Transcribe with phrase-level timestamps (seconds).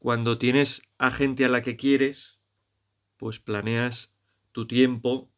[0.00, 2.40] Cuando tienes a gente a la que quieres,
[3.18, 4.14] pues planeas
[4.50, 5.30] tu tiempo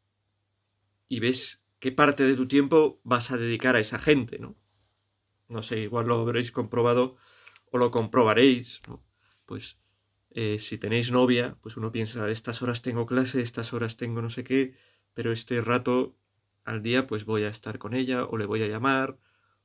[1.09, 4.57] y ves qué parte de tu tiempo vas a dedicar a esa gente, ¿no?
[5.49, 7.17] No sé, igual lo habréis comprobado
[7.73, 9.05] o lo comprobaréis, ¿no?
[9.47, 9.79] Pues
[10.31, 14.31] eh, si tenéis novia, pues uno piensa, estas horas tengo clase, estas horas tengo no
[14.31, 14.77] sé qué,
[15.13, 16.17] pero este rato
[16.63, 19.19] al día pues voy a estar con ella o le voy a llamar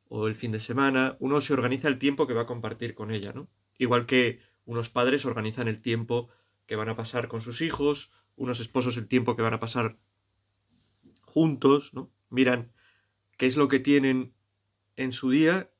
[0.05, 3.11] o el fin de semana, uno se organiza el tiempo que va a compartir con
[3.11, 3.47] ella, ¿no?
[3.77, 6.29] Igual que unos padres organizan el tiempo
[6.67, 9.97] que van a pasar con sus hijos, unos esposos el tiempo que van a pasar
[11.21, 12.11] juntos, ¿no?
[12.29, 12.71] Miran
[13.37, 14.33] qué es lo que tienen
[14.97, 15.71] en su día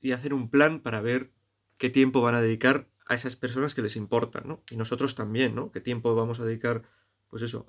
[0.00, 1.32] y hacen un plan para ver
[1.76, 4.62] qué tiempo van a dedicar a esas personas que les importan, ¿no?
[4.70, 5.70] Y nosotros también, ¿no?
[5.70, 6.82] ¿Qué tiempo vamos a dedicar,
[7.28, 7.66] pues eso,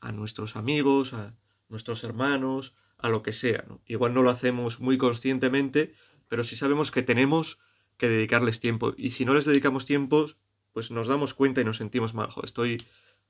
[0.00, 1.34] a nuestros amigos, a
[1.68, 3.82] nuestros hermanos, a lo que sea, ¿no?
[3.86, 5.92] Igual no lo hacemos muy conscientemente,
[6.28, 7.60] pero sí sabemos que tenemos
[7.98, 8.94] que dedicarles tiempo.
[8.96, 10.26] Y si no les dedicamos tiempo,
[10.72, 12.30] pues nos damos cuenta y nos sentimos mal.
[12.42, 12.78] estoy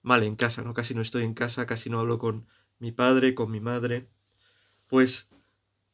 [0.02, 0.74] mal en casa, ¿no?
[0.74, 2.46] Casi no estoy en casa, casi no hablo con
[2.78, 4.08] mi padre, con mi madre.
[4.86, 5.30] Pues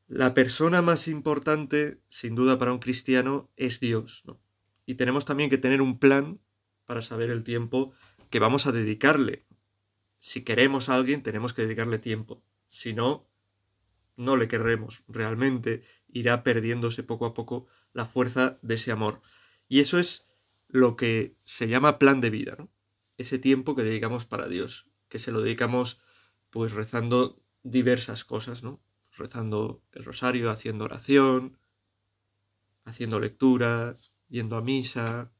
[0.06, 4.41] la persona más importante, sin duda, para un cristiano es Dios, ¿no?
[4.84, 6.41] Y tenemos también que tener un plan
[6.84, 7.95] para saber el tiempo
[8.28, 9.47] que vamos a dedicarle.
[10.19, 12.42] Si queremos a alguien, tenemos que dedicarle tiempo.
[12.69, 13.27] Si no,
[14.17, 15.83] no le querremos realmente.
[16.15, 19.20] Irá perdiéndose poco a poco la fuerza de ese amor.
[19.69, 20.29] Y eso es
[20.69, 22.70] lo que se llama plan de vida, ¿no?
[23.19, 26.01] Ese tiempo que dedicamos para Dios, que se lo dedicamos
[26.51, 28.81] pues rezando diversas cosas, ¿no?
[29.17, 31.59] Rezando el rosario, haciendo oración,
[32.85, 33.98] haciendo lectura,
[34.29, 35.33] yendo a misa,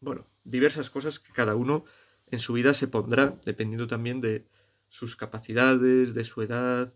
[0.00, 1.84] bueno, diversas cosas que cada uno
[2.28, 4.46] en su vida se pondrá, dependiendo también de
[4.88, 6.94] sus capacidades, de su edad,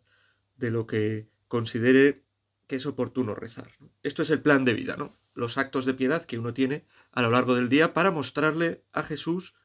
[0.57, 2.25] de lo que considere
[2.71, 3.73] que es oportuno rezar.
[4.05, 5.19] Esto es el plan de vida, ¿no?
[5.35, 9.03] Los actos de piedad que uno tiene a lo largo del día para mostrarle a
[9.03, 9.57] Jesús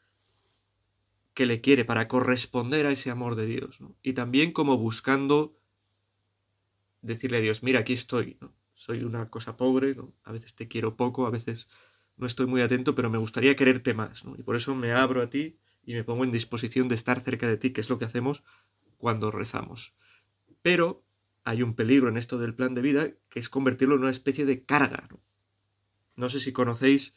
[1.36, 5.55] que le quiere, para corresponder a ese amor de Dios, Y también como buscando
[7.04, 8.55] decirle a Dios, mira, aquí estoy, ¿no?
[8.73, 10.16] soy una cosa pobre, ¿no?
[10.23, 11.70] a veces te quiero poco, a veces
[12.17, 14.33] no estoy muy atento, pero me gustaría quererte más, ¿no?
[14.36, 17.48] y por eso me abro a ti y me pongo en disposición de estar cerca
[17.48, 18.42] de ti, que es lo que hacemos
[18.98, 19.93] cuando rezamos.
[20.64, 21.05] Pero
[21.45, 24.45] hay un peligro en esto del plan de vida, que es convertirlo en una especie
[24.45, 25.08] de carga.
[25.10, 25.22] No,
[26.16, 27.14] no sé si conocéis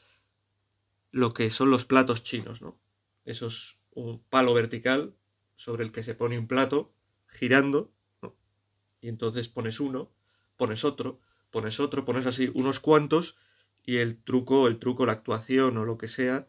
[1.10, 2.78] lo que son los platos chinos, ¿no?
[3.24, 5.14] Eso es un palo vertical
[5.56, 6.92] sobre el que se pone un plato
[7.26, 7.90] girando,
[8.20, 8.36] ¿no?
[9.00, 10.12] Y entonces pones uno,
[10.58, 13.36] pones otro, pones otro, pones así unos cuantos
[13.82, 16.48] y el truco, el truco, la actuación o lo que sea,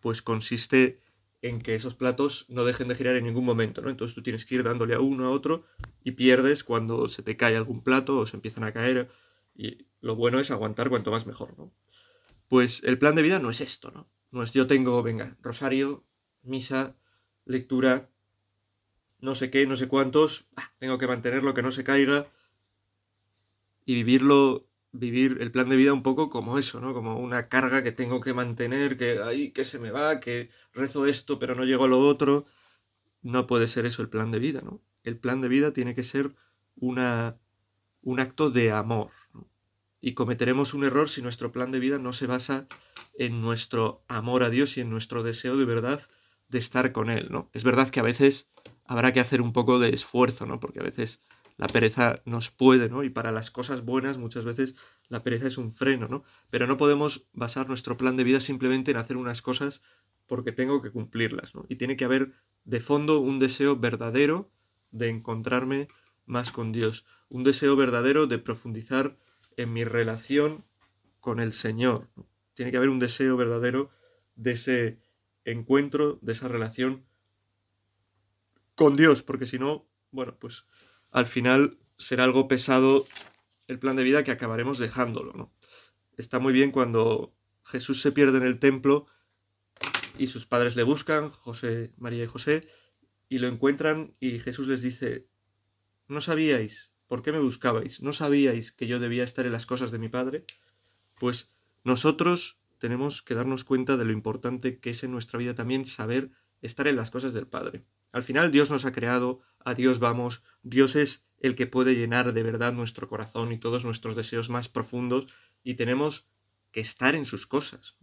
[0.00, 1.00] pues consiste
[1.44, 3.90] en que esos platos no dejen de girar en ningún momento, ¿no?
[3.90, 5.66] Entonces tú tienes que ir dándole a uno a otro
[6.02, 9.10] y pierdes cuando se te cae algún plato o se empiezan a caer
[9.54, 11.70] y lo bueno es aguantar cuanto más mejor, ¿no?
[12.48, 14.08] Pues el plan de vida no es esto, ¿no?
[14.30, 16.06] No es yo tengo, venga, rosario,
[16.42, 16.96] misa,
[17.44, 18.08] lectura,
[19.20, 20.46] no sé qué, no sé cuántos,
[20.78, 22.26] tengo que mantenerlo, que no se caiga,
[23.84, 26.94] y vivirlo, vivir el plan de vida un poco como eso, ¿no?
[26.94, 31.06] Como una carga que tengo que mantener, que ahí, que se me va, que rezo
[31.06, 32.46] esto pero no llego a lo otro.
[33.20, 34.80] No puede ser eso el plan de vida, ¿no?
[35.02, 36.34] El plan de vida tiene que ser
[36.76, 37.36] una,
[38.02, 39.10] un acto de amor.
[40.00, 42.66] Y cometeremos un error si nuestro plan de vida no se basa
[43.18, 46.02] en nuestro amor a Dios y en nuestro deseo de verdad
[46.48, 47.50] de estar con Él, ¿no?
[47.52, 48.48] Es verdad que a veces
[48.84, 50.60] habrá que hacer un poco de esfuerzo, ¿no?
[50.60, 51.22] Porque a veces
[51.56, 53.04] la pereza nos puede, ¿no?
[53.04, 54.74] Y para las cosas buenas muchas veces
[55.08, 56.24] la pereza es un freno, ¿no?
[56.50, 59.82] Pero no podemos basar nuestro plan de vida simplemente en hacer unas cosas
[60.26, 61.64] porque tengo que cumplirlas, ¿no?
[61.68, 62.32] Y tiene que haber
[62.64, 64.50] de fondo un deseo verdadero
[64.90, 65.88] de encontrarme
[66.26, 69.18] más con Dios, un deseo verdadero de profundizar
[69.56, 70.64] en mi relación
[71.20, 72.08] con el Señor.
[72.54, 73.90] Tiene que haber un deseo verdadero
[74.36, 74.98] de ese
[75.44, 77.04] encuentro, de esa relación
[78.74, 80.64] con Dios, porque si no, bueno, pues
[81.14, 83.06] al final será algo pesado
[83.68, 85.52] el plan de vida que acabaremos dejándolo, ¿no?
[86.16, 87.32] Está muy bien cuando
[87.64, 89.06] Jesús se pierde en el templo
[90.18, 92.68] y sus padres le buscan, José, María y José,
[93.28, 95.28] y lo encuentran y Jesús les dice,
[96.08, 98.02] ¿no sabíais por qué me buscabais?
[98.02, 100.44] ¿No sabíais que yo debía estar en las cosas de mi Padre?
[101.20, 101.54] Pues
[101.84, 106.32] nosotros tenemos que darnos cuenta de lo importante que es en nuestra vida también saber
[106.60, 107.84] estar en las cosas del Padre.
[108.14, 112.32] Al final Dios nos ha creado, a Dios vamos, Dios es el que puede llenar
[112.32, 115.26] de verdad nuestro corazón y todos nuestros deseos más profundos
[115.64, 116.24] y tenemos
[116.70, 117.96] que estar en sus cosas,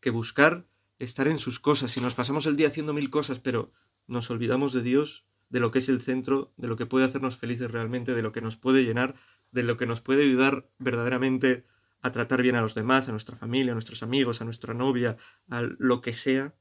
[0.00, 0.66] que buscar
[0.98, 1.92] estar en sus cosas.
[1.92, 3.72] Si nos pasamos el día haciendo mil cosas, pero
[4.06, 7.38] nos olvidamos de Dios, de lo que es el centro, de lo que puede hacernos
[7.38, 9.14] felices realmente, de lo que nos puede llenar,
[9.50, 11.64] de lo que nos puede ayudar verdaderamente
[12.02, 15.16] a tratar bien a los demás, a nuestra familia, a nuestros amigos, a nuestra novia,
[15.48, 16.54] a lo que sea,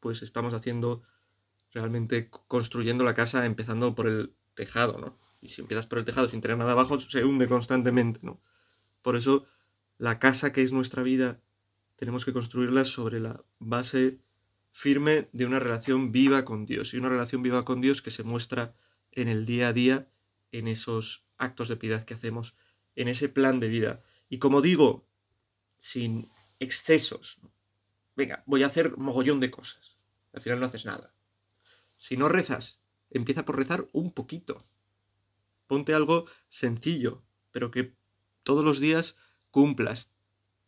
[0.00, 1.02] pues estamos haciendo
[1.74, 5.18] realmente construyendo la casa empezando por el tejado, ¿no?
[5.40, 8.40] Y si empiezas por el tejado sin tener nada abajo, se hunde constantemente, ¿no?
[9.02, 9.46] Por eso,
[9.98, 11.40] la casa que es nuestra vida,
[11.96, 14.20] tenemos que construirla sobre la base
[14.72, 16.94] firme de una relación viva con Dios.
[16.94, 18.74] Y una relación viva con Dios que se muestra
[19.12, 20.08] en el día a día,
[20.52, 22.54] en esos actos de piedad que hacemos,
[22.96, 24.02] en ese plan de vida.
[24.28, 25.06] Y como digo,
[25.76, 27.38] sin excesos.
[28.16, 29.98] Venga, voy a hacer mogollón de cosas.
[30.32, 31.12] Al final no haces nada.
[32.04, 34.66] Si no rezas, empieza por rezar un poquito.
[35.66, 37.94] Ponte algo sencillo, pero que
[38.42, 39.16] todos los días
[39.50, 40.12] cumplas.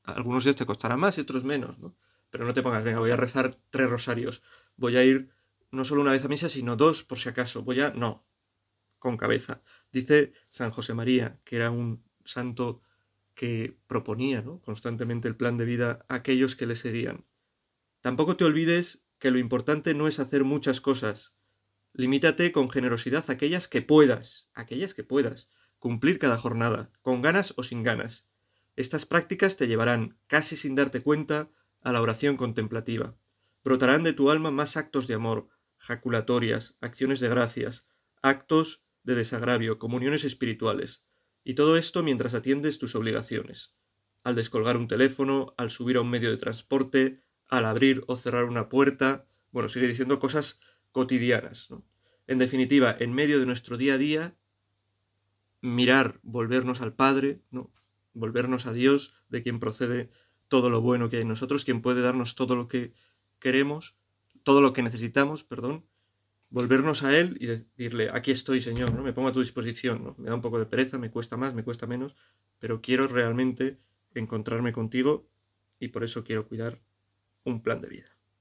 [0.02, 1.94] Algunos días te costará más y otros menos, ¿no?
[2.30, 4.42] Pero no te pongas, venga, voy a rezar tres rosarios.
[4.78, 5.28] Voy a ir
[5.70, 7.62] no solo una vez a misa, sino dos por si acaso.
[7.62, 7.90] Voy a...
[7.90, 8.24] No,
[8.98, 9.60] con cabeza.
[9.92, 12.80] Dice San José María, que era un santo
[13.34, 14.62] que proponía ¿no?
[14.62, 17.26] constantemente el plan de vida a aquellos que le seguían.
[18.00, 21.34] Tampoco te olvides que lo importante no es hacer muchas cosas.
[21.92, 25.48] Limítate con generosidad a aquellas que puedas, aquellas que puedas,
[25.78, 28.26] cumplir cada jornada, con ganas o sin ganas.
[28.76, 33.14] Estas prácticas te llevarán, casi sin darte cuenta, a la oración contemplativa.
[33.64, 35.48] Brotarán de tu alma más actos de amor,
[35.78, 37.86] jaculatorias, acciones de gracias,
[38.22, 41.04] actos de desagravio, comuniones espirituales,
[41.44, 43.74] y todo esto mientras atiendes tus obligaciones.
[44.24, 48.44] Al descolgar un teléfono, al subir a un medio de transporte, al abrir o cerrar
[48.44, 50.60] una puerta, bueno, sigue diciendo cosas
[50.92, 51.68] cotidianas.
[52.26, 54.36] En definitiva, en medio de nuestro día a día,
[55.60, 57.70] mirar, volvernos al Padre, ¿no?
[58.14, 60.10] volvernos a Dios, de quien procede
[60.48, 62.92] todo lo bueno que hay en nosotros, quien puede darnos todo lo que
[63.38, 63.96] queremos,
[64.42, 65.84] todo lo que necesitamos, perdón,
[66.50, 69.02] volvernos a Él y decirle, aquí estoy, Señor, ¿no?
[69.02, 70.14] me pongo a tu disposición, ¿no?
[70.18, 72.14] me da un poco de pereza, me cuesta más, me cuesta menos,
[72.58, 73.78] pero quiero realmente
[74.14, 75.28] encontrarme contigo
[75.78, 76.80] y por eso quiero cuidar
[77.46, 78.15] un plan de vida.